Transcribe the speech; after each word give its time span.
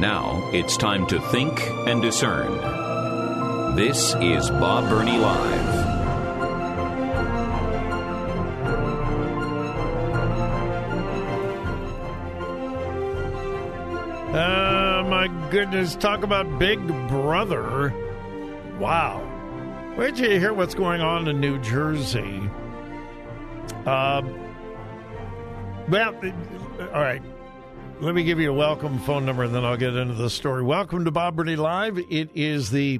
Now 0.00 0.48
it's 0.50 0.78
time 0.78 1.06
to 1.08 1.20
think 1.20 1.60
and 1.86 2.00
discern. 2.00 2.56
This 3.76 4.14
is 4.14 4.48
Bob 4.48 4.88
Burney 4.88 5.18
Live. 5.18 5.90
Oh, 14.34 15.06
my 15.06 15.28
goodness. 15.50 15.96
Talk 15.96 16.22
about 16.22 16.58
Big 16.58 16.78
Brother. 17.06 17.92
Wow. 18.78 19.22
Wait 19.98 20.16
till 20.16 20.32
you 20.32 20.40
hear 20.40 20.54
what's 20.54 20.74
going 20.74 21.02
on 21.02 21.28
in 21.28 21.40
New 21.40 21.58
Jersey. 21.58 22.48
Um, 23.84 24.34
well, 25.90 26.14
all 26.94 27.02
right. 27.02 27.20
Let 28.00 28.14
me 28.14 28.24
give 28.24 28.40
you 28.40 28.50
a 28.50 28.54
welcome 28.54 28.98
phone 29.00 29.26
number 29.26 29.42
and 29.42 29.54
then 29.54 29.62
I'll 29.62 29.76
get 29.76 29.94
into 29.94 30.14
the 30.14 30.30
story. 30.30 30.62
Welcome 30.62 31.04
to 31.04 31.10
Bob 31.10 31.36
Burney 31.36 31.54
Live. 31.54 31.98
It 31.98 32.30
is 32.34 32.70
the 32.70 32.98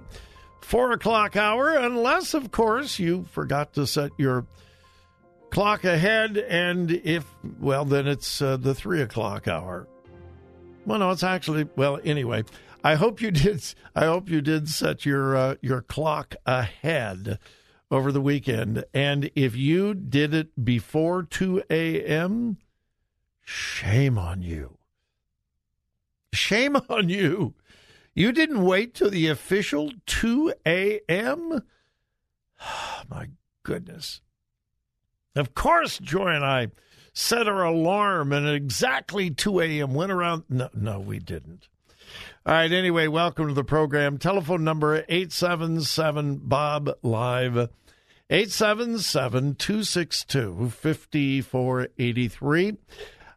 four 0.60 0.92
o'clock 0.92 1.36
hour, 1.36 1.70
unless, 1.70 2.34
of 2.34 2.50
course, 2.50 2.98
you 2.98 3.24
forgot 3.30 3.72
to 3.74 3.86
set 3.86 4.10
your 4.18 4.44
clock 5.48 5.84
ahead. 5.84 6.36
And 6.36 6.90
if, 6.90 7.24
well, 7.58 7.86
then 7.86 8.06
it's 8.06 8.42
uh, 8.42 8.58
the 8.58 8.74
three 8.74 9.00
o'clock 9.00 9.48
hour. 9.48 9.88
Well, 10.84 10.98
no, 10.98 11.10
it's 11.12 11.24
actually, 11.24 11.66
well, 11.76 11.98
anyway. 12.04 12.44
I 12.84 12.96
hope 12.96 13.22
you 13.22 13.30
did. 13.30 13.64
I 13.94 14.04
hope 14.04 14.28
you 14.28 14.42
did 14.42 14.68
set 14.68 15.06
your 15.06 15.34
uh, 15.34 15.54
your 15.62 15.80
clock 15.80 16.34
ahead 16.44 17.38
over 17.90 18.12
the 18.12 18.20
weekend. 18.20 18.84
And 18.92 19.30
if 19.34 19.56
you 19.56 19.94
did 19.94 20.34
it 20.34 20.62
before 20.62 21.22
two 21.22 21.62
a.m., 21.70 22.58
shame 23.44 24.18
on 24.18 24.42
you. 24.42 24.76
Shame 26.32 26.76
on 26.88 27.08
you. 27.08 27.54
You 28.14 28.32
didn't 28.32 28.64
wait 28.64 28.94
till 28.94 29.10
the 29.10 29.28
official 29.28 29.92
2 30.06 30.54
a.m.? 30.66 31.62
Oh, 32.60 33.02
my 33.10 33.28
goodness. 33.62 34.20
Of 35.36 35.54
course, 35.54 35.98
Joy 35.98 36.28
and 36.28 36.44
I 36.44 36.68
set 37.12 37.48
our 37.48 37.64
alarm 37.64 38.32
and 38.32 38.46
at 38.46 38.54
exactly 38.54 39.30
2 39.30 39.60
a.m. 39.60 39.94
went 39.94 40.12
around. 40.12 40.44
No, 40.48 40.68
no, 40.74 40.98
we 40.98 41.18
didn't. 41.18 41.68
All 42.44 42.54
right, 42.54 42.72
anyway, 42.72 43.06
welcome 43.06 43.48
to 43.48 43.54
the 43.54 43.62
program. 43.62 44.18
Telephone 44.18 44.64
number 44.64 45.04
877 45.08 46.40
Bob 46.42 46.90
Live. 47.02 47.68
877 48.28 49.56
262 49.56 50.70
5483. 50.70 52.76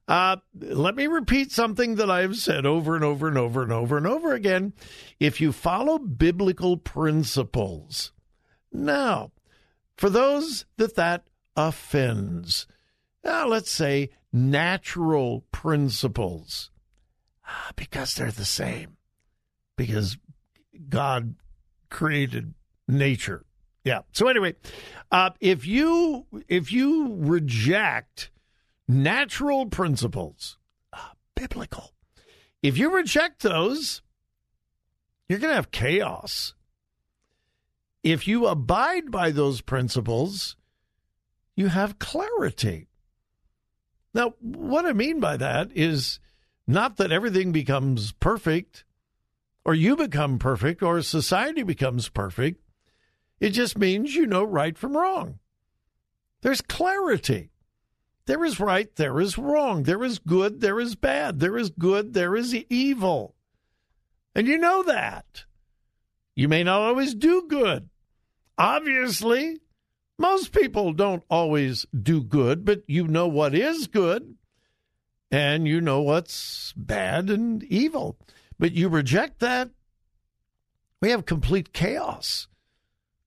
Uh, 0.08 0.38
let 0.60 0.96
me 0.96 1.08
repeat 1.08 1.52
something 1.52 1.96
that 1.96 2.12
I've 2.12 2.36
said 2.36 2.66
over 2.66 2.96
and 2.96 3.04
over 3.04 3.28
and 3.28 3.38
over 3.38 3.64
and 3.64 3.72
over 3.72 3.98
and 3.98 4.06
over 4.06 4.34
again. 4.34 4.74
If 5.20 5.40
you 5.40 5.52
follow 5.52 5.98
biblical 5.98 6.76
principles, 6.76 8.12
now, 8.72 9.32
for 9.96 10.10
those 10.10 10.66
that 10.78 10.96
that 10.96 11.24
offends, 11.56 12.68
uh, 13.24 13.46
let's 13.48 13.72
say 13.72 14.10
natural 14.34 15.46
principles, 15.52 16.72
uh, 17.48 17.72
because 17.76 18.16
they're 18.16 18.32
the 18.32 18.46
same, 18.46 18.98
because 19.78 20.18
God 20.90 21.36
created 21.90 22.56
nature. 22.88 23.46
Yeah. 23.84 24.00
So 24.12 24.28
anyway, 24.28 24.56
uh, 25.12 25.32
if 25.40 25.68
you 25.68 26.26
if 26.48 26.72
you 26.72 27.16
reject 27.18 28.32
natural 28.88 29.66
principles, 29.68 30.58
uh, 30.92 31.10
biblical. 31.36 31.94
If 32.62 32.78
you 32.78 32.94
reject 32.96 33.42
those, 33.42 34.02
you're 35.28 35.40
going 35.40 35.52
to 35.52 35.56
have 35.56 35.72
chaos. 35.72 36.54
If 38.04 38.28
you 38.28 38.48
abide 38.48 39.12
by 39.12 39.32
those 39.32 39.62
principles, 39.62 40.56
you 41.56 41.68
have 41.68 42.00
clarity. 42.00 42.90
Now, 44.14 44.36
what 44.40 44.86
I 44.86 44.94
mean 44.94 45.20
by 45.20 45.38
that 45.38 45.72
is 45.74 46.20
not 46.68 46.98
that 46.98 47.12
everything 47.12 47.52
becomes 47.52 48.12
perfect, 48.14 48.86
or 49.66 49.74
you 49.74 49.96
become 49.96 50.38
perfect, 50.40 50.84
or 50.84 51.02
society 51.02 51.64
becomes 51.64 52.10
perfect. 52.10 52.62
It 53.40 53.50
just 53.50 53.78
means 53.78 54.16
you 54.16 54.26
know 54.26 54.44
right 54.44 54.78
from 54.78 54.96
wrong. 54.96 55.40
There's 56.42 56.62
clarity. 56.62 57.53
There 58.26 58.46
is 58.46 58.60
right, 58.60 58.94
there 58.96 59.20
is 59.20 59.38
wrong, 59.38 59.84
there 59.84 60.04
is 60.04 60.20
good, 60.20 60.62
there 60.62 60.80
is 60.80 60.96
bad, 60.96 61.40
there 61.40 61.58
is 61.58 61.70
good, 61.70 62.14
there 62.14 62.36
is 62.36 62.56
evil. 62.56 63.36
And 64.34 64.48
you 64.48 64.58
know 64.58 64.84
that. 64.84 65.46
You 66.36 66.48
may 66.48 66.64
not 66.64 66.82
always 66.82 67.14
do 67.14 67.46
good. 67.48 67.90
Obviously, 68.58 69.60
most 70.18 70.52
people 70.52 70.94
don't 70.94 71.24
always 71.30 71.86
do 71.92 72.24
good, 72.24 72.64
but 72.66 72.84
you 72.88 73.08
know 73.08 73.28
what 73.28 73.54
is 73.54 73.88
good 73.88 74.36
and 75.30 75.68
you 75.68 75.82
know 75.82 76.02
what's 76.02 76.74
bad 76.78 77.30
and 77.30 77.64
evil. 77.64 78.18
But 78.60 78.74
you 78.74 78.88
reject 78.88 79.40
that. 79.40 79.72
We 81.02 81.10
have 81.10 81.26
complete 81.26 81.74
chaos. 81.74 82.48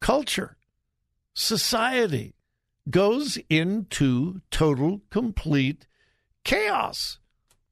Culture, 0.00 0.56
society, 1.34 2.35
goes 2.90 3.38
into 3.48 4.40
total, 4.50 5.00
complete 5.10 5.86
chaos, 6.44 7.18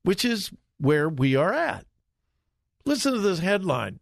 which 0.03 0.25
is 0.25 0.53
where 0.79 1.09
we 1.09 1.37
are 1.37 1.53
at. 1.53 1.87
Listen 2.85 3.15
to 3.15 3.21
this 3.21 3.39
headline 3.39 4.01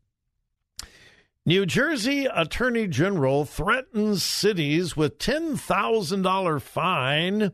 New 1.44 1.66
Jersey 1.66 2.26
Attorney 2.26 2.86
General 2.86 3.44
threatens 3.44 4.22
cities 4.22 4.96
with 4.96 5.18
$10,000 5.18 6.62
fine 6.62 7.50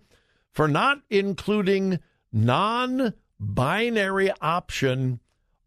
for 0.53 0.69
not 0.69 1.01
including 1.09 1.99
non 2.31 3.15
binary 3.41 4.31
option 4.43 5.21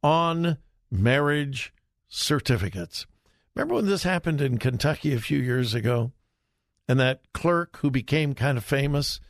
on 0.03 0.57
marriage 0.91 1.73
certificates. 2.07 3.07
Remember 3.55 3.73
when 3.75 3.87
this 3.87 4.03
happened 4.03 4.39
in 4.39 4.59
Kentucky 4.59 5.13
a 5.13 5.19
few 5.19 5.39
years 5.39 5.73
ago? 5.73 6.11
And 6.91 6.99
that 6.99 7.21
clerk 7.33 7.77
who 7.77 7.89
became 7.89 8.35
kind 8.35 8.57
of 8.57 8.65
famous. 8.65 9.21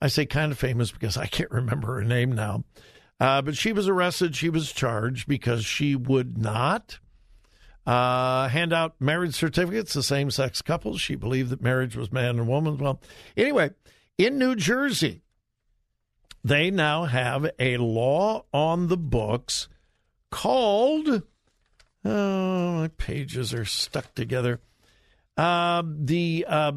I 0.00 0.08
say 0.08 0.24
kind 0.24 0.50
of 0.50 0.58
famous 0.58 0.90
because 0.90 1.18
I 1.18 1.26
can't 1.26 1.50
remember 1.50 1.96
her 1.96 2.02
name 2.02 2.32
now. 2.32 2.64
Uh, 3.20 3.42
but 3.42 3.58
she 3.58 3.74
was 3.74 3.88
arrested. 3.88 4.34
She 4.34 4.48
was 4.48 4.72
charged 4.72 5.28
because 5.28 5.66
she 5.66 5.94
would 5.94 6.38
not 6.38 6.98
uh, 7.86 8.48
hand 8.48 8.72
out 8.72 8.94
marriage 8.98 9.34
certificates 9.34 9.92
to 9.92 10.02
same 10.02 10.30
sex 10.30 10.62
couples. 10.62 10.98
She 10.98 11.14
believed 11.14 11.50
that 11.50 11.60
marriage 11.60 11.94
was 11.94 12.10
man 12.10 12.38
and 12.38 12.48
woman. 12.48 12.78
Well, 12.78 13.02
anyway, 13.36 13.72
in 14.16 14.38
New 14.38 14.56
Jersey, 14.56 15.20
they 16.42 16.70
now 16.70 17.04
have 17.04 17.50
a 17.58 17.76
law 17.76 18.46
on 18.50 18.88
the 18.88 18.96
books 18.96 19.68
called. 20.30 21.22
Oh, 22.02 22.72
my 22.72 22.88
pages 22.88 23.52
are 23.52 23.66
stuck 23.66 24.14
together. 24.14 24.62
Uh, 25.36 25.82
the 25.84 26.46
uh, 26.48 26.72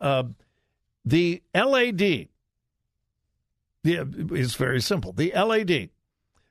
uh, 0.00 0.22
the 1.04 1.42
LAD 1.54 2.28
is 3.84 4.54
very 4.54 4.80
simple. 4.80 5.12
The 5.12 5.32
LAD, 5.32 5.90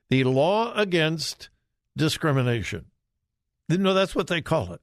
the 0.08 0.24
Law 0.24 0.72
Against 0.74 1.48
Discrimination. 1.96 2.86
No, 3.68 3.92
that's 3.92 4.14
what 4.14 4.28
they 4.28 4.40
call 4.40 4.72
it. 4.72 4.80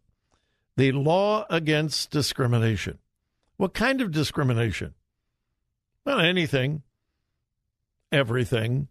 The 0.76 0.92
Law 0.92 1.46
Against 1.50 2.12
Discrimination. 2.12 3.00
What 3.58 3.74
kind 3.74 4.02
of 4.02 4.12
discrimination? 4.12 4.94
Well, 6.06 6.20
anything, 6.20 6.84
everything, 8.12 8.90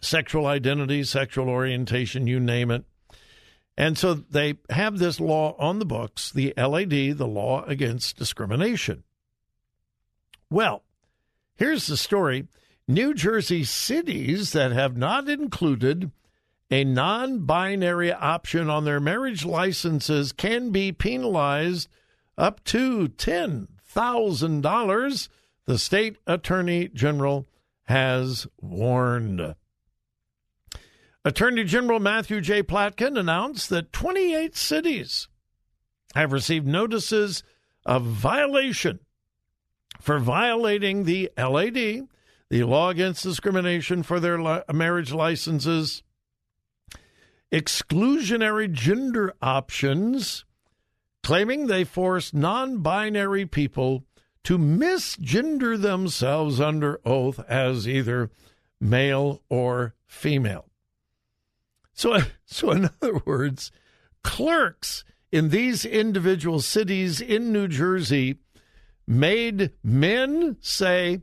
sexual 0.00 0.46
identity, 0.46 1.02
sexual 1.04 1.48
orientation, 1.48 2.26
you 2.26 2.38
name 2.38 2.70
it. 2.70 2.84
And 3.78 3.96
so 3.96 4.12
they 4.14 4.56
have 4.70 4.98
this 4.98 5.20
law 5.20 5.54
on 5.56 5.78
the 5.78 5.84
books, 5.84 6.32
the 6.32 6.52
LAD, 6.56 7.16
the 7.16 7.28
Law 7.28 7.62
Against 7.62 8.16
Discrimination. 8.16 9.04
Well, 10.50 10.82
here's 11.54 11.86
the 11.86 11.96
story 11.96 12.48
New 12.88 13.14
Jersey 13.14 13.62
cities 13.62 14.50
that 14.50 14.72
have 14.72 14.96
not 14.96 15.28
included 15.28 16.10
a 16.72 16.82
non 16.82 17.46
binary 17.46 18.12
option 18.12 18.68
on 18.68 18.84
their 18.84 18.98
marriage 18.98 19.44
licenses 19.44 20.32
can 20.32 20.70
be 20.70 20.90
penalized 20.90 21.88
up 22.36 22.64
to 22.64 23.10
$10,000, 23.10 25.28
the 25.66 25.78
state 25.78 26.16
attorney 26.26 26.88
general 26.88 27.46
has 27.84 28.48
warned. 28.60 29.54
Attorney 31.24 31.64
General 31.64 32.00
Matthew 32.00 32.40
J. 32.40 32.62
Platkin 32.62 33.18
announced 33.18 33.70
that 33.70 33.92
28 33.92 34.56
cities 34.56 35.28
have 36.14 36.32
received 36.32 36.66
notices 36.66 37.42
of 37.84 38.04
violation 38.04 39.00
for 40.00 40.18
violating 40.18 41.04
the 41.04 41.30
LAD, 41.36 42.06
the 42.50 42.62
law 42.64 42.90
against 42.90 43.22
discrimination 43.22 44.02
for 44.02 44.20
their 44.20 44.40
li- 44.40 44.62
marriage 44.72 45.12
licenses, 45.12 46.02
exclusionary 47.52 48.70
gender 48.70 49.34
options, 49.42 50.44
claiming 51.22 51.66
they 51.66 51.84
force 51.84 52.32
non 52.32 52.78
binary 52.78 53.44
people 53.44 54.04
to 54.44 54.56
misgender 54.56 55.80
themselves 55.80 56.60
under 56.60 57.00
oath 57.04 57.40
as 57.48 57.88
either 57.88 58.30
male 58.80 59.42
or 59.48 59.94
female. 60.06 60.67
So, 61.98 62.16
so 62.46 62.70
in 62.70 62.90
other 63.02 63.20
words, 63.26 63.72
clerks 64.22 65.02
in 65.32 65.48
these 65.48 65.84
individual 65.84 66.60
cities 66.60 67.20
in 67.20 67.52
New 67.52 67.66
Jersey 67.66 68.38
made 69.04 69.72
men 69.82 70.58
say, 70.60 71.22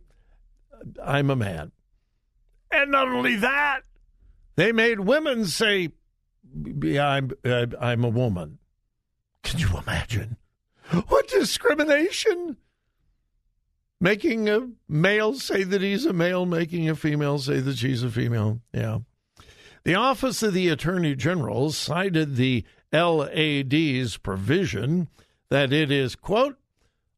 I'm 1.01 1.29
a 1.29 1.35
man. 1.37 1.71
And 2.71 2.91
not 2.91 3.07
only 3.07 3.37
that, 3.37 3.83
they 4.57 4.73
made 4.73 4.99
women 4.99 5.45
say, 5.45 5.93
I'm, 6.53 7.31
I'm 7.79 8.03
a 8.03 8.09
woman. 8.09 8.57
Can 9.43 9.59
you 9.61 9.69
imagine? 9.77 10.35
What 11.07 11.29
discrimination! 11.29 12.57
Making 14.01 14.49
a 14.49 14.67
male 14.89 15.35
say 15.35 15.63
that 15.63 15.81
he's 15.81 16.05
a 16.05 16.11
male, 16.11 16.45
making 16.45 16.89
a 16.89 16.95
female 16.95 17.39
say 17.39 17.61
that 17.61 17.77
she's 17.77 18.03
a 18.03 18.11
female. 18.11 18.59
Yeah. 18.73 18.99
The 19.85 19.93
Office 19.93 20.41
of 20.41 20.55
the 20.55 20.69
Attorney 20.69 21.13
General 21.13 21.71
cited 21.71 22.35
the 22.35 22.65
LAD's 22.91 24.17
provision 24.17 25.09
that 25.49 25.71
it 25.71 25.91
is, 25.91 26.15
quote, 26.15 26.57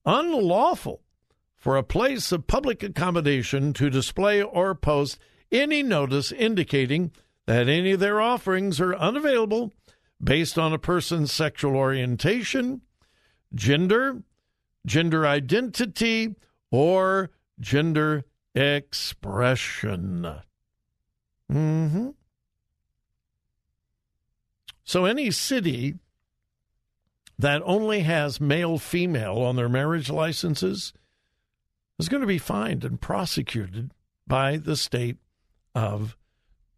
unlawful 0.05 1.01
for 1.55 1.77
a 1.77 1.83
place 1.83 2.33
of 2.33 2.45
public 2.45 2.83
accommodation 2.83 3.71
to 3.71 3.89
display 3.89 4.41
or 4.41 4.75
post 4.75 5.17
any 5.49 5.81
notice 5.81 6.33
indicating 6.33 7.13
that 7.45 7.69
any 7.69 7.93
of 7.93 8.01
their 8.01 8.19
offerings 8.19 8.81
are 8.81 8.93
unavailable 8.95 9.73
based 10.21 10.59
on 10.59 10.73
a 10.73 10.77
person's 10.77 11.31
sexual 11.31 11.77
orientation, 11.77 12.81
gender, 13.55 14.23
gender 14.85 15.25
identity, 15.25 16.35
or 16.69 17.31
gender 17.61 18.25
expression. 18.53 20.27
Mm-hmm. 21.49 22.09
So 24.87 25.03
any 25.03 25.31
city 25.31 25.95
that 27.37 27.61
only 27.65 27.99
has 28.01 28.39
male 28.39 28.77
female 28.77 29.39
on 29.39 29.57
their 29.57 29.67
marriage 29.67 30.09
licenses 30.09 30.93
is 31.99 32.07
going 32.07 32.21
to 32.21 32.27
be 32.27 32.37
fined 32.37 32.85
and 32.85 32.99
prosecuted 32.99 33.91
by 34.25 34.55
the 34.55 34.77
state 34.77 35.17
of 35.75 36.15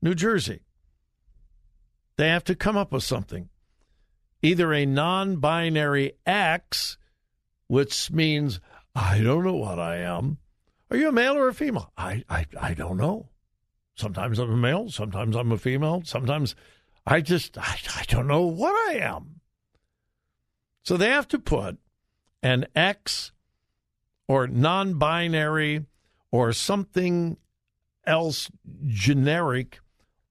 New 0.01 0.15
Jersey. 0.15 0.61
They 2.17 2.29
have 2.29 2.43
to 2.45 2.55
come 2.55 2.75
up 2.75 2.91
with 2.91 3.03
something. 3.03 3.47
Either 4.41 4.73
a 4.73 4.87
non 4.87 5.35
binary 5.35 6.13
X, 6.25 6.97
which 7.67 8.09
means 8.09 8.59
I 8.95 9.19
don't 9.19 9.43
know 9.43 9.53
what 9.53 9.77
I 9.77 9.97
am. 9.97 10.39
Are 10.89 10.97
you 10.97 11.09
a 11.09 11.11
male 11.11 11.37
or 11.37 11.47
a 11.47 11.53
female? 11.53 11.91
I, 11.95 12.23
I, 12.27 12.47
I 12.59 12.73
don't 12.73 12.97
know. 12.97 13.29
Sometimes 13.95 14.39
I'm 14.39 14.51
a 14.51 14.57
male, 14.57 14.89
sometimes 14.89 15.35
I'm 15.35 15.51
a 15.51 15.57
female, 15.59 16.01
sometimes 16.05 16.55
I 17.05 17.21
just, 17.21 17.57
I, 17.57 17.77
I 17.95 18.03
don't 18.07 18.27
know 18.27 18.45
what 18.45 18.73
I 18.89 18.99
am. 18.99 19.41
So 20.83 20.97
they 20.97 21.09
have 21.09 21.27
to 21.29 21.39
put 21.39 21.77
an 22.41 22.65
X 22.75 23.31
or 24.27 24.47
non 24.47 24.95
binary 24.95 25.85
or 26.31 26.53
something 26.53 27.37
else 28.05 28.49
generic 28.85 29.79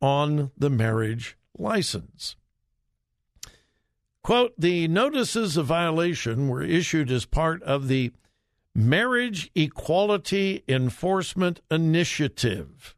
on 0.00 0.50
the 0.56 0.70
marriage 0.70 1.36
license. 1.56 2.36
Quote 4.22 4.54
The 4.58 4.88
notices 4.88 5.56
of 5.56 5.66
violation 5.66 6.48
were 6.48 6.62
issued 6.62 7.10
as 7.10 7.24
part 7.24 7.62
of 7.62 7.88
the 7.88 8.12
Marriage 8.74 9.50
Equality 9.54 10.62
Enforcement 10.68 11.60
Initiative 11.70 12.94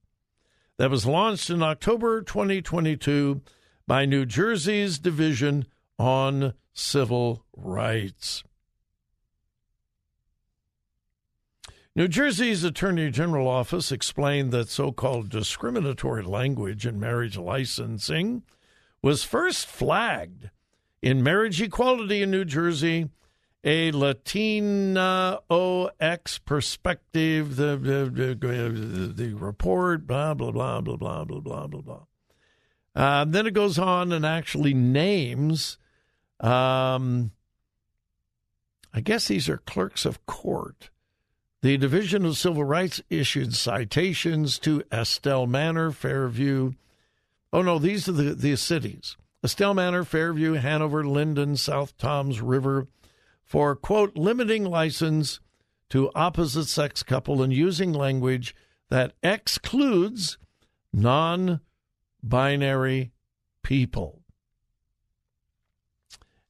that 0.77 0.91
was 0.91 1.07
launched 1.07 1.49
in 1.49 1.63
October 1.63 2.23
2022 2.23 3.41
by 3.91 4.05
New 4.07 4.25
Jersey's 4.25 5.01
Division 5.01 5.67
on 5.99 6.55
Civil 6.73 7.45
Rights. 7.57 8.45
New 11.97 12.07
Jersey's 12.07 12.63
Attorney 12.63 13.11
General 13.11 13.49
office 13.49 13.91
explained 13.91 14.53
that 14.53 14.69
so 14.69 14.93
called 14.93 15.29
discriminatory 15.29 16.23
language 16.23 16.87
in 16.87 17.01
marriage 17.01 17.37
licensing 17.37 18.45
was 19.03 19.25
first 19.25 19.67
flagged 19.67 20.51
in 21.03 21.25
marriage 21.25 21.61
equality 21.61 22.23
in 22.23 22.31
New 22.31 22.45
Jersey, 22.45 23.09
a 23.65 23.91
Latina 23.91 25.41
OX 25.51 26.39
perspective, 26.39 27.57
the, 27.57 27.77
the, 27.77 28.37
the, 28.39 29.13
the 29.17 29.35
report, 29.35 30.07
blah, 30.07 30.33
blah, 30.35 30.53
blah, 30.53 30.81
blah, 30.81 30.97
blah, 30.97 31.25
blah, 31.25 31.41
blah, 31.41 31.67
blah, 31.67 31.81
blah. 31.81 32.05
Uh, 32.95 33.25
then 33.25 33.47
it 33.47 33.55
goes 33.55 33.79
on 33.79 34.13
and 34.13 34.27
actually 34.27 34.75
names, 34.75 35.79
um, 36.41 37.31
I 38.93 39.01
guess 39.01 39.29
these 39.29 39.49
are 39.49 39.59
clerks 39.59 40.05
of 40.05 40.25
court 40.27 40.91
the 41.63 41.77
Division 41.77 42.25
of 42.25 42.39
Civil 42.39 42.65
Rights 42.65 43.03
issued 43.11 43.55
citations 43.55 44.59
to 44.61 44.83
Estell 44.91 45.47
Manor, 45.47 45.91
Fairview. 45.91 46.73
Oh, 47.53 47.61
no, 47.61 47.79
these 47.79 48.09
are 48.09 48.13
the, 48.13 48.35
the 48.35 48.57
cities 48.57 49.17
Estell 49.45 49.75
Manor, 49.75 50.05
Fairview, 50.05 50.55
Hanover, 50.55 51.05
Linden, 51.05 51.57
South 51.57 51.97
Toms 51.99 52.41
River 52.41 52.87
for, 53.45 53.77
quote, 53.77 54.17
limiting 54.17 54.65
license 54.65 55.41
to 55.91 56.11
opposite 56.15 56.67
sex 56.67 57.03
couple 57.03 57.43
and 57.43 57.53
using 57.53 57.93
language 57.93 58.55
that 58.89 59.13
excludes 59.23 60.39
non 60.95 61.61
binary 62.23 63.13
people. 63.63 64.23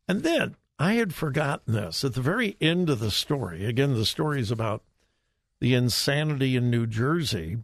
And 0.08 0.22
then 0.22 0.56
I 0.78 0.94
had 0.94 1.14
forgotten 1.14 1.74
this 1.74 2.04
at 2.04 2.14
the 2.14 2.20
very 2.20 2.56
end 2.60 2.90
of 2.90 3.00
the 3.00 3.10
story. 3.10 3.64
Again, 3.64 3.94
the 3.94 4.06
story 4.06 4.40
is 4.40 4.50
about 4.50 4.82
the 5.60 5.74
insanity 5.74 6.56
in 6.56 6.70
New 6.70 6.86
Jersey. 6.86 7.58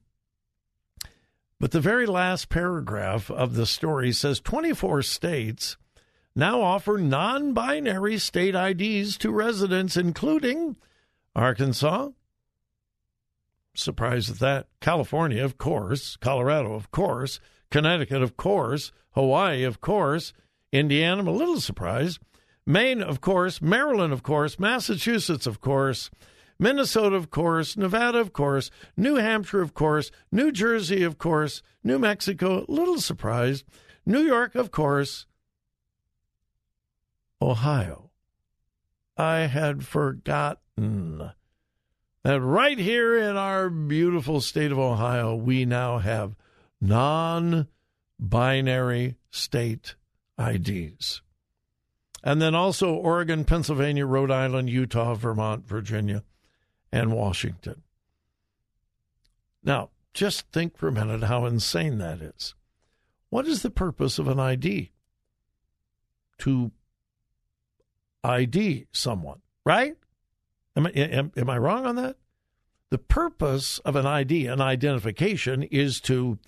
But 1.59 1.71
the 1.71 1.81
very 1.81 2.07
last 2.07 2.51
paragraph 2.51 3.31
of 3.31 3.55
the 3.55 3.67
story 3.67 4.13
says 4.13 4.41
24 4.41 5.03
states 5.03 5.77
now 6.35 6.61
offer 6.61 6.99
non 6.99 7.55
binary 7.55 8.19
state 8.19 8.55
IDs 8.55 9.17
to 9.19 9.31
residents, 9.31 9.97
including 9.97 10.77
Arkansas. 11.35 12.11
Surprised 13.77 14.31
at 14.31 14.39
that. 14.39 14.69
California, 14.81 15.45
of 15.45 15.59
course. 15.59 16.17
Colorado, 16.17 16.75
of 16.75 16.91
course. 16.91 17.41
Connecticut, 17.71 18.23
of 18.23 18.37
course. 18.37 18.91
Hawaii, 19.11 19.63
of 19.63 19.81
course. 19.81 20.33
Indiana, 20.73 21.21
I'm 21.21 21.29
a 21.29 21.33
little 21.33 21.61
surprised. 21.61 22.19
Maine, 22.67 23.03
of 23.03 23.21
course. 23.21 23.61
Maryland, 23.63 24.13
of 24.13 24.23
course. 24.23 24.59
Massachusetts, 24.59 25.47
of 25.47 25.61
course. 25.61 26.11
Minnesota, 26.59 27.17
of 27.17 27.31
course, 27.31 27.77
Nevada, 27.77 28.19
of 28.19 28.33
course, 28.33 28.71
New 28.97 29.17
Hampshire, 29.17 29.61
of 29.61 29.75
course, 29.75 30.11
New 30.33 30.51
Jersey, 30.51 31.03
of 31.03 31.19
course, 31.19 31.63
New 31.85 31.99
Mexico, 31.99 32.65
little 32.67 32.99
surprised, 32.99 33.65
New 34.07 34.23
York, 34.23 34.55
of 34.55 34.71
course, 34.71 35.27
Ohio. 37.43 38.11
I 39.19 39.41
had 39.41 39.85
forgotten 39.85 41.33
that 42.27 42.41
right 42.41 42.77
here 42.77 43.17
in 43.17 43.37
our 43.37 43.71
beautiful 43.71 44.41
state 44.41 44.73
of 44.73 44.81
Ohio, 44.81 45.37
we 45.37 45.65
now 45.65 45.99
have 45.99 46.35
non 46.81 47.69
binary 48.19 49.15
state 49.31 49.95
IDs. 50.37 51.23
And 52.25 52.43
then 52.43 52.53
also 52.53 52.93
Oregon, 52.95 53.45
Pennsylvania, 53.45 54.05
Rhode 54.07 54.33
Island, 54.33 54.69
Utah, 54.69 55.15
Vermont, 55.15 55.69
Virginia 55.69 56.25
and 56.91 57.13
Washington. 57.13 57.85
Now, 59.63 59.91
just 60.13 60.51
think 60.51 60.77
for 60.77 60.89
a 60.89 60.93
minute 60.93 61.23
how 61.23 61.45
insane 61.45 61.99
that 61.99 62.21
is. 62.21 62.57
What 63.31 63.47
is 63.47 63.63
the 63.63 63.71
purpose 63.71 64.19
of 64.19 64.27
an 64.27 64.41
ID? 64.41 64.91
To 66.39 66.73
ID 68.25 68.89
someone, 68.91 69.43
right? 69.65 69.95
Am 70.77 70.87
I, 70.87 70.91
am, 70.91 71.33
am 71.37 71.51
I 71.51 71.59
wrong 71.59 71.87
on 71.87 71.97
that? 71.97 72.17
The 72.91 72.99
purpose 72.99 73.79
of 73.81 73.97
an 73.97 74.07
ID, 74.07 74.47
an 74.47 74.61
identification, 74.61 75.63
is 75.65 76.01
to 76.03 76.39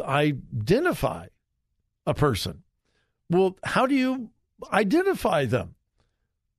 identify 0.00 1.26
a 2.06 2.14
person. 2.14 2.62
Well, 3.30 3.56
how 3.62 3.86
do 3.86 3.94
you 3.94 4.30
identify 4.72 5.44
them? 5.44 5.74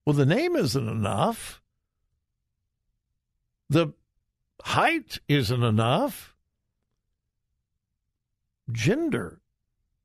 Well, 0.06 0.16
the 0.16 0.26
name 0.26 0.56
isn't 0.56 0.88
enough. 0.88 1.62
The 3.70 3.94
height 4.62 5.20
isn't 5.28 5.64
enough. 5.64 6.36
Gender 8.72 9.42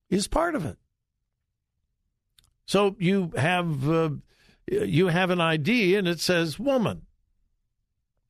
is 0.09 0.27
part 0.27 0.55
of 0.55 0.65
it. 0.65 0.79
So 2.67 2.97
you 2.99 3.33
have 3.37 3.89
uh, 3.89 4.11
you 4.71 5.09
have 5.09 5.31
an 5.31 5.41
ID 5.41 5.97
and 5.97 6.07
it 6.07 6.21
says 6.21 6.59
woman. 6.59 7.03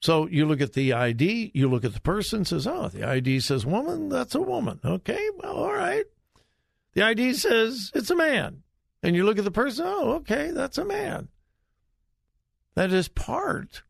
So 0.00 0.26
you 0.26 0.46
look 0.46 0.62
at 0.62 0.72
the 0.72 0.94
ID, 0.94 1.50
you 1.54 1.68
look 1.68 1.84
at 1.84 1.92
the 1.92 2.00
person, 2.00 2.44
says, 2.44 2.66
oh, 2.66 2.88
the 2.88 3.04
ID 3.04 3.40
says 3.40 3.66
woman, 3.66 4.08
that's 4.08 4.34
a 4.34 4.40
woman. 4.40 4.80
Okay, 4.82 5.28
well, 5.36 5.56
all 5.56 5.72
right. 5.72 6.06
The 6.94 7.02
ID 7.02 7.34
says 7.34 7.92
it's 7.94 8.10
a 8.10 8.16
man. 8.16 8.62
And 9.02 9.14
you 9.14 9.24
look 9.24 9.38
at 9.38 9.44
the 9.44 9.50
person, 9.50 9.84
oh, 9.86 10.12
okay, 10.14 10.50
that's 10.50 10.78
a 10.78 10.84
man. 10.84 11.28
That 12.74 12.92
is 12.92 13.08
part 13.08 13.82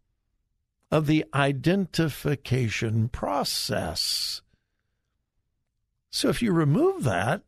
of 0.91 1.07
the 1.07 1.25
identification 1.33 3.09
process. 3.09 4.43
So 6.11 6.29
if 6.29 6.43
you 6.43 6.53
remove 6.53 7.05
that, 7.05 7.43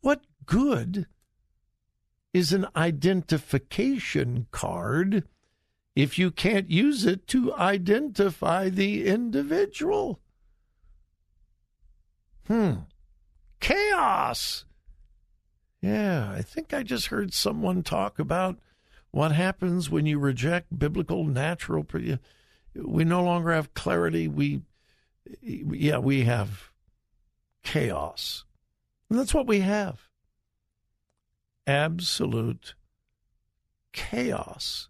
what 0.00 0.20
good 0.44 1.06
is 2.32 2.52
an 2.52 2.66
identification 2.74 4.46
card 4.50 5.24
if 5.94 6.18
you 6.18 6.30
can't 6.30 6.70
use 6.70 7.04
it 7.04 7.26
to 7.28 7.54
identify 7.54 8.70
the 8.70 9.06
individual? 9.06 10.20
Hmm. 12.46 12.72
Chaos. 13.60 14.64
Yeah, 15.80 16.30
I 16.30 16.42
think 16.42 16.72
I 16.72 16.82
just 16.82 17.06
heard 17.06 17.34
someone 17.34 17.82
talk 17.82 18.18
about 18.18 18.58
what 19.10 19.32
happens 19.32 19.90
when 19.90 20.06
you 20.06 20.18
reject 20.18 20.78
biblical 20.78 21.24
natural. 21.24 21.86
We 22.74 23.04
no 23.04 23.22
longer 23.22 23.52
have 23.52 23.74
clarity. 23.74 24.26
We, 24.28 24.62
yeah, 25.42 25.98
we 25.98 26.22
have 26.22 26.70
chaos. 27.62 28.44
And 29.10 29.18
that's 29.18 29.34
what 29.34 29.46
we 29.46 29.60
have 29.60 30.08
absolute 31.66 32.74
chaos. 33.92 34.88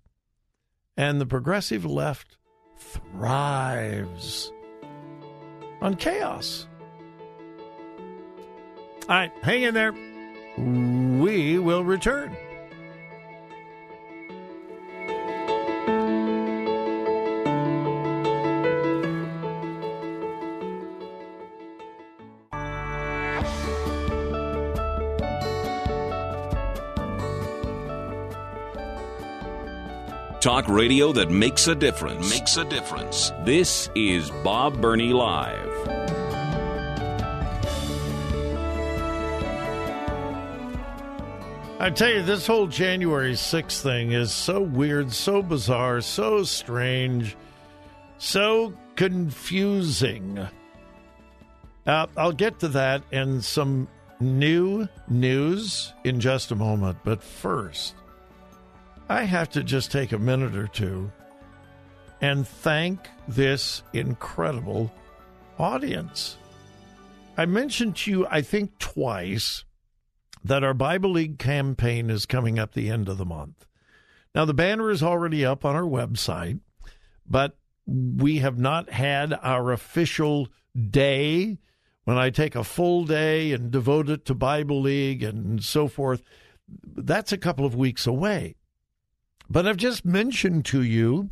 And 0.97 1.21
the 1.21 1.27
progressive 1.27 1.85
left 1.85 2.37
thrives 2.79 4.53
on 5.81 5.97
chaos. 5.97 6.67
All 9.09 9.17
right, 9.17 9.33
hang 9.43 9.63
in 9.63 9.75
there. 9.75 9.93
We 10.57 11.59
will 11.59 11.85
return. 11.85 12.37
Talk 30.43 30.67
radio 30.67 31.13
that 31.13 31.31
makes 31.31 31.69
a 31.69 31.75
difference. 31.77 32.29
Makes 32.29 32.57
a 32.57 32.65
difference. 32.65 33.31
This 33.45 33.89
is 33.95 34.29
Bob 34.43 34.81
Burney 34.81 35.13
Live. 35.13 35.69
I 41.79 41.91
tell 41.95 42.11
you, 42.11 42.23
this 42.25 42.45
whole 42.45 42.67
January 42.67 43.35
6th 43.35 43.83
thing 43.83 44.11
is 44.11 44.33
so 44.33 44.61
weird, 44.61 45.13
so 45.13 45.43
bizarre, 45.43 46.01
so 46.01 46.43
strange, 46.43 47.37
so 48.19 48.75
confusing. 48.97 50.45
Uh, 51.87 52.07
I'll 52.17 52.33
get 52.33 52.59
to 52.59 52.69
that 52.71 53.05
and 53.13 53.45
some 53.45 53.87
new 54.19 54.89
news 55.07 55.93
in 56.03 56.19
just 56.19 56.51
a 56.51 56.57
moment. 56.57 56.99
But 57.05 57.23
first, 57.23 57.95
I 59.13 59.25
have 59.25 59.51
to 59.51 59.63
just 59.63 59.93
take 59.93 60.13
a 60.13 60.19
minute 60.19 60.57
or 60.57 60.67
two 60.67 61.13
and 62.23 62.49
thank 62.49 63.11
this 63.29 63.83
incredible 63.93 64.91
audience. 65.59 66.39
I 67.37 67.45
mentioned 67.45 67.97
to 67.97 68.11
you, 68.11 68.27
I 68.31 68.41
think 68.41 68.79
twice, 68.79 69.67
that 70.43 70.65
our 70.65 70.73
Bible 70.73 71.11
League 71.11 71.39
campaign 71.39 72.09
is 72.09 72.25
coming 72.25 72.59
up 72.59 72.73
the 72.73 72.89
end 72.89 73.11
of 73.11 73.19
the 73.19 73.27
month. 73.27 73.67
Now, 74.35 74.47
the 74.47 74.55
banner 74.55 74.91
is 74.91 75.03
already 75.03 75.45
up 75.45 75.67
on 75.67 75.77
our 75.77 75.83
website, 75.83 76.61
but 77.29 77.59
we 77.87 78.39
have 78.39 78.59
not 78.59 78.89
had 78.89 79.39
our 79.43 79.73
official 79.73 80.49
day 80.75 81.59
when 82.05 82.17
I 82.17 82.31
take 82.31 82.55
a 82.55 82.65
full 82.65 83.05
day 83.05 83.53
and 83.53 83.71
devote 83.71 84.09
it 84.09 84.25
to 84.25 84.35
Bible 84.35 84.81
League 84.81 85.23
and 85.23 85.63
so 85.63 85.87
forth. 85.87 86.23
That's 86.67 87.31
a 87.31 87.39
couple 87.39 87.67
of 87.67 87.75
weeks 87.75 88.07
away. 88.07 88.57
But 89.53 89.67
I've 89.67 89.77
just 89.77 90.07
mentioned 90.07 90.65
to 90.67 90.83
you, 90.83 91.29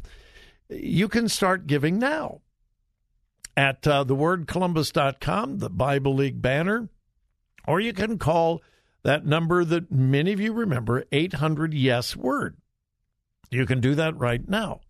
you 0.68 1.08
can 1.08 1.26
start 1.26 1.66
giving 1.66 1.98
now 1.98 2.42
at 3.56 3.86
uh, 3.86 4.04
thewordcolumbus.com, 4.04 5.58
the 5.58 5.70
Bible 5.70 6.14
League 6.14 6.42
banner, 6.42 6.90
or 7.66 7.80
you 7.80 7.94
can 7.94 8.18
call 8.18 8.60
that 9.04 9.24
number 9.24 9.64
that 9.64 9.90
many 9.90 10.34
of 10.34 10.40
you 10.40 10.52
remember, 10.52 11.04
800 11.10 11.72
Yes 11.72 12.14
Word. 12.14 12.58
You 13.50 13.64
can 13.64 13.80
do 13.80 13.94
that 13.94 14.18
right 14.18 14.46
now. 14.46 14.80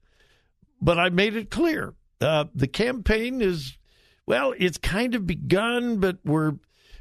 But 0.82 0.98
I 0.98 1.08
made 1.08 1.36
it 1.36 1.50
clear 1.50 1.94
uh, 2.20 2.46
the 2.52 2.66
campaign 2.66 3.40
is, 3.40 3.78
well, 4.26 4.54
it's 4.58 4.76
kind 4.76 5.14
of 5.14 5.28
begun, 5.28 5.98
but 6.00 6.18
we're 6.24 6.54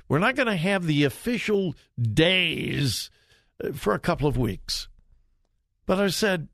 we're 0.08 0.20
not 0.20 0.36
going 0.36 0.48
to 0.48 0.56
have 0.56 0.86
the 0.86 1.06
official 1.06 1.74
days 2.00 3.10
uh, 3.64 3.72
for 3.72 3.96
a 3.96 4.00
couple 4.00 4.28
of 4.28 4.38
weeks. 4.38 4.88
But 5.90 6.00
I 6.00 6.10
said, 6.10 6.50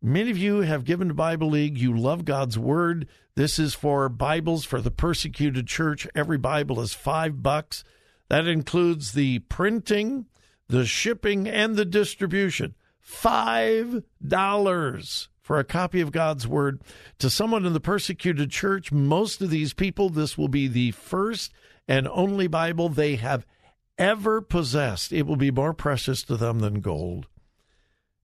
many 0.00 0.30
of 0.30 0.38
you 0.38 0.60
have 0.60 0.86
given 0.86 1.08
to 1.08 1.14
Bible 1.14 1.50
League. 1.50 1.76
You 1.76 1.94
love 1.94 2.24
God's 2.24 2.58
Word. 2.58 3.06
This 3.34 3.58
is 3.58 3.74
for 3.74 4.08
Bibles 4.08 4.64
for 4.64 4.80
the 4.80 4.90
persecuted 4.90 5.66
church. 5.66 6.08
Every 6.14 6.38
Bible 6.38 6.80
is 6.80 6.94
five 6.94 7.42
bucks. 7.42 7.84
That 8.30 8.46
includes 8.46 9.12
the 9.12 9.40
printing, 9.40 10.24
the 10.68 10.86
shipping, 10.86 11.46
and 11.46 11.76
the 11.76 11.84
distribution. 11.84 12.74
Five 12.98 14.02
dollars 14.26 15.28
for 15.42 15.58
a 15.58 15.62
copy 15.62 16.00
of 16.00 16.10
God's 16.10 16.48
Word. 16.48 16.80
To 17.18 17.28
someone 17.28 17.66
in 17.66 17.74
the 17.74 17.78
persecuted 17.78 18.50
church, 18.50 18.90
most 18.90 19.42
of 19.42 19.50
these 19.50 19.74
people, 19.74 20.08
this 20.08 20.38
will 20.38 20.48
be 20.48 20.66
the 20.66 20.92
first 20.92 21.52
and 21.86 22.08
only 22.08 22.46
Bible 22.46 22.88
they 22.88 23.16
have 23.16 23.44
ever 23.98 24.40
possessed. 24.40 25.12
It 25.12 25.26
will 25.26 25.36
be 25.36 25.50
more 25.50 25.74
precious 25.74 26.22
to 26.22 26.38
them 26.38 26.60
than 26.60 26.80
gold. 26.80 27.26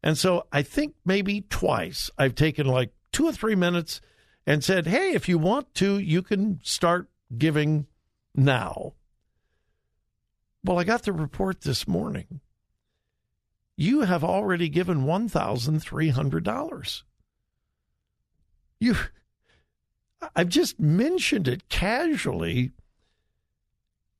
And 0.03 0.19
so 0.19 0.47
I 0.53 0.63
think 0.63 0.95
maybe 1.05 1.43
twice 1.43 2.11
I've 2.19 2.35
taken 2.35 2.67
like 2.67 2.93
two 3.13 3.27
or 3.27 3.33
three 3.33 3.55
minutes 3.55 4.01
and 4.47 4.65
said, 4.65 4.87
hey, 4.87 5.13
if 5.13 5.29
you 5.29 5.39
want 5.39 5.73
to, 5.75 5.99
you 5.99 6.23
can 6.23 6.61
start 6.65 7.09
giving 7.37 7.87
now. 8.35 8.95
Well, 10.65 10.79
I 10.79 10.85
got 10.85 11.03
the 11.03 11.13
report 11.13 11.61
this 11.63 11.87
morning. 11.87 12.41
You 13.77 14.01
have 14.03 14.25
already 14.25 14.69
given 14.69 15.05
$1,300. 15.05 17.03
You, 18.81 18.97
I've 20.35 20.49
just 20.49 20.79
mentioned 20.79 21.49
it 21.49 21.69
casually, 21.69 22.73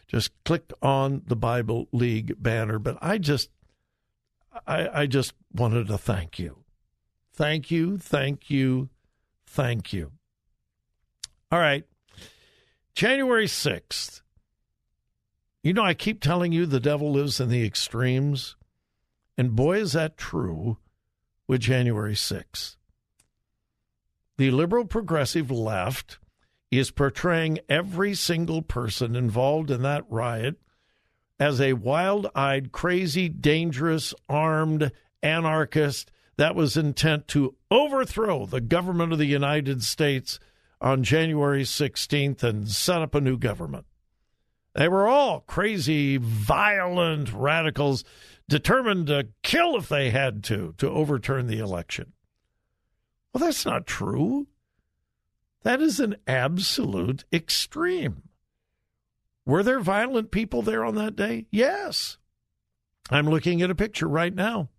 Just 0.08 0.32
click 0.44 0.72
on 0.82 1.24
the 1.28 1.36
Bible 1.36 1.88
League 1.92 2.42
banner. 2.42 2.80
But 2.80 2.98
I 3.02 3.18
just 3.18 3.50
I, 4.66 5.02
I 5.02 5.06
just 5.06 5.34
wanted 5.54 5.88
to 5.88 5.98
thank 5.98 6.40
you. 6.40 6.58
Thank 7.34 7.72
you, 7.72 7.98
thank 7.98 8.50
you, 8.50 8.90
thank 9.46 9.94
you. 9.94 10.12
All 11.52 11.60
right. 11.60 11.86
January 12.94 13.46
6th. 13.46 14.22
You 15.64 15.74
know, 15.74 15.84
I 15.84 15.94
keep 15.94 16.22
telling 16.22 16.52
you 16.52 16.66
the 16.66 16.80
devil 16.80 17.12
lives 17.12 17.40
in 17.40 17.50
the 17.50 17.66
extremes. 17.66 18.56
And 19.40 19.56
boy, 19.56 19.78
is 19.78 19.94
that 19.94 20.18
true 20.18 20.80
with 21.48 21.62
January 21.62 22.14
6th. 22.14 22.76
The 24.38 24.52
liberal 24.52 24.84
progressive 24.84 25.50
left 25.50 26.20
is 26.72 26.92
portraying 26.92 27.60
every 27.70 28.16
single 28.16 28.62
person 28.62 29.16
involved 29.16 29.72
in 29.72 29.82
that 29.84 30.04
riot 30.10 30.60
as 31.40 31.62
a 31.62 31.72
wild 31.72 32.28
eyed, 32.36 32.74
crazy, 32.74 33.30
dangerous, 33.30 34.14
armed 34.28 34.92
anarchist 35.24 36.12
that 36.36 36.54
was 36.54 36.76
intent 36.76 37.30
to 37.30 37.56
overthrow 37.72 38.46
the 38.46 38.60
government 38.60 39.14
of 39.14 39.20
the 39.20 39.26
United 39.26 39.86
States 39.86 40.38
on 40.82 41.02
January 41.02 41.64
16th 41.64 42.44
and 42.44 42.70
set 42.70 43.02
up 43.02 43.16
a 43.16 43.22
new 43.22 43.38
government. 43.38 43.86
They 44.76 44.88
were 44.88 45.08
all 45.08 45.42
crazy, 45.42 46.18
violent 46.18 47.34
radicals 47.34 48.04
determined 48.48 49.08
to 49.08 49.30
kill 49.44 49.76
if 49.78 49.90
they 49.90 50.10
had 50.10 50.44
to 50.46 50.74
to 50.78 50.90
overturn 50.90 51.48
the 51.48 51.60
election. 51.60 52.14
Well, 53.34 53.44
that's 53.46 53.66
not 53.66 53.86
true. 53.86 54.48
That 55.64 55.82
is 55.82 56.00
an 56.00 56.16
absolute 56.28 57.26
extreme. 57.34 58.24
Were 59.46 59.64
there 59.64 59.80
violent 59.80 60.32
people 60.32 60.62
there 60.62 60.86
on 60.86 60.96
that 60.96 61.16
day? 61.16 61.48
Yes. 61.52 62.18
I'm 63.10 63.28
looking 63.28 63.62
at 63.62 63.72
a 63.72 63.76
picture 63.76 64.08
right 64.08 64.34
now. 64.34 64.70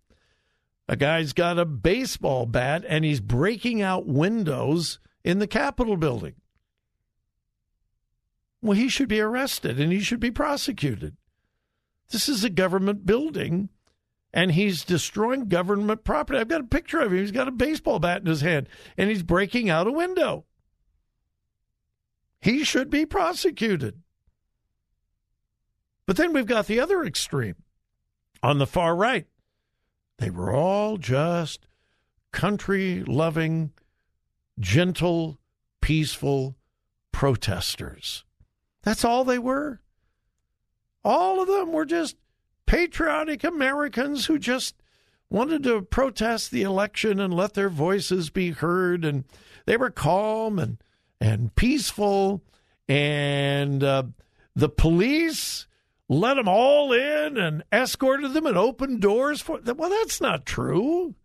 A 0.87 0.95
guy's 0.95 1.33
got 1.33 1.59
a 1.59 1.65
baseball 1.65 2.45
bat 2.45 2.83
and 2.87 3.05
he's 3.05 3.19
breaking 3.19 3.81
out 3.81 4.07
windows 4.07 4.99
in 5.23 5.39
the 5.39 5.47
Capitol 5.47 5.97
building. 5.97 6.35
Well, 8.61 8.77
he 8.77 8.89
should 8.89 9.09
be 9.09 9.19
arrested 9.19 9.79
and 9.79 9.91
he 9.91 9.99
should 9.99 10.19
be 10.19 10.31
prosecuted. 10.31 11.17
This 12.09 12.29
is 12.29 12.43
a 12.43 12.49
government 12.49 13.05
building 13.05 13.69
and 14.33 14.51
he's 14.51 14.83
destroying 14.83 15.47
government 15.47 16.03
property. 16.03 16.39
I've 16.39 16.47
got 16.47 16.61
a 16.61 16.65
picture 16.65 16.99
of 16.99 17.11
him. 17.11 17.19
He's 17.19 17.31
got 17.31 17.47
a 17.47 17.51
baseball 17.51 17.99
bat 17.99 18.21
in 18.21 18.27
his 18.27 18.41
hand 18.41 18.67
and 18.97 19.09
he's 19.09 19.23
breaking 19.23 19.69
out 19.69 19.87
a 19.87 19.91
window. 19.91 20.45
He 22.39 22.63
should 22.63 22.89
be 22.89 23.05
prosecuted. 23.05 24.01
But 26.05 26.17
then 26.17 26.33
we've 26.33 26.45
got 26.45 26.67
the 26.67 26.79
other 26.79 27.03
extreme 27.03 27.55
on 28.43 28.57
the 28.57 28.67
far 28.67 28.95
right. 28.95 29.27
They 30.17 30.29
were 30.29 30.53
all 30.53 30.97
just 30.97 31.67
country 32.31 33.03
loving, 33.03 33.71
gentle, 34.59 35.39
peaceful 35.81 36.57
protesters. 37.11 38.23
That's 38.83 39.05
all 39.05 39.23
they 39.23 39.39
were. 39.39 39.81
All 41.03 41.41
of 41.41 41.47
them 41.47 41.71
were 41.71 41.85
just 41.85 42.15
patriotic 42.65 43.43
Americans 43.43 44.25
who 44.25 44.39
just 44.39 44.75
wanted 45.29 45.63
to 45.63 45.81
protest 45.81 46.51
the 46.51 46.61
election 46.63 47.19
and 47.19 47.33
let 47.33 47.53
their 47.53 47.69
voices 47.69 48.29
be 48.29 48.51
heard. 48.51 49.05
And 49.05 49.25
they 49.65 49.77
were 49.77 49.89
calm 49.89 50.59
and, 50.59 50.77
and 51.19 51.55
peaceful. 51.55 52.43
And 52.87 53.83
uh, 53.83 54.03
the 54.55 54.69
police 54.69 55.67
let 56.09 56.35
them 56.35 56.47
all 56.47 56.91
in 56.91 57.37
and 57.37 57.63
escorted 57.71 58.33
them 58.33 58.45
and 58.45 58.57
opened 58.57 59.01
doors 59.01 59.41
for 59.41 59.59
them. 59.59 59.77
Well, 59.77 59.89
that's 59.89 60.19
not 60.19 60.45
true. 60.45 61.15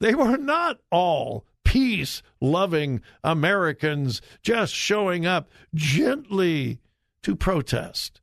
They 0.00 0.14
were 0.14 0.36
not 0.36 0.80
all 0.90 1.44
peace 1.68 2.22
loving 2.40 3.02
Americans 3.22 4.22
just 4.42 4.72
showing 4.72 5.26
up 5.26 5.50
gently 5.74 6.80
to 7.22 7.36
protest. 7.36 8.22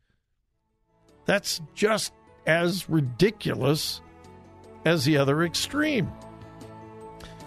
That's 1.25 1.61
just 1.75 2.11
as 2.47 2.89
ridiculous 2.89 4.01
as 4.83 5.05
the 5.05 5.17
other 5.17 5.43
extreme. 5.43 6.11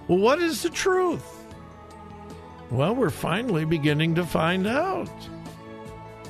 Well, 0.07 0.19
what 0.19 0.39
is 0.41 0.63
the 0.63 0.71
truth? 0.71 1.27
Well, 2.71 2.95
we're 2.95 3.11
finally 3.11 3.65
beginning 3.65 4.15
to 4.15 4.25
find 4.25 4.69
out. 4.69 5.11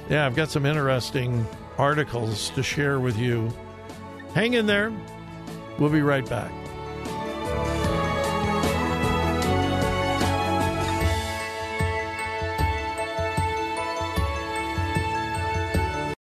Yeah, 0.08 0.24
I've 0.24 0.34
got 0.34 0.50
some 0.50 0.64
interesting 0.64 1.46
articles 1.76 2.48
to 2.50 2.62
share 2.62 3.00
with 3.00 3.18
you. 3.18 3.52
Hang 4.32 4.54
in 4.54 4.64
there. 4.64 4.90
We'll 5.78 5.90
be 5.90 6.00
right 6.00 6.26
back. 6.26 6.57